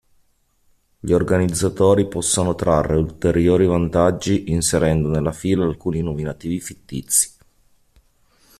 [0.99, 7.31] Gli organizzatori possono trarre ulteriori vantaggi inserendo nella fila alcuni nominativi fittizi.